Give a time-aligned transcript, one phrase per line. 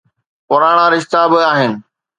[0.47, 1.71] پراڻا رشتا به آهن.